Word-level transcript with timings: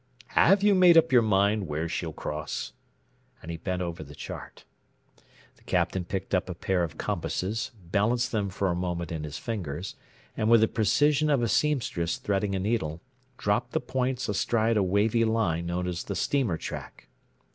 Have 0.29 0.63
you 0.63 0.73
made 0.73 0.97
up 0.97 1.11
your 1.11 1.21
mind 1.21 1.67
where 1.67 1.87
she'll 1.87 2.11
cross?" 2.11 2.73
and 3.39 3.51
he 3.51 3.57
bent 3.57 3.83
over 3.83 4.03
the 4.03 4.15
chart. 4.15 4.65
The 5.57 5.63
Captain 5.65 6.05
picked 6.05 6.33
up 6.33 6.49
a 6.49 6.55
pair 6.55 6.81
of 6.83 6.97
compasses, 6.97 7.69
balanced 7.79 8.31
them 8.31 8.49
for 8.49 8.69
a 8.69 8.75
moment 8.75 9.11
in 9.11 9.23
his 9.23 9.37
fingers, 9.37 9.95
and 10.35 10.49
with 10.49 10.61
the 10.61 10.67
precision 10.67 11.29
of 11.29 11.43
a 11.43 11.47
seamstress 11.47 12.17
threading 12.17 12.55
a 12.55 12.59
needle, 12.59 12.99
dropped 13.37 13.73
the 13.73 13.79
points 13.79 14.27
astride 14.27 14.75
a 14.75 14.81
wavy 14.81 15.23
line 15.23 15.67
known 15.67 15.87
as 15.87 16.03
the 16.03 16.15
steamer 16.15 16.57
track. 16.57 17.07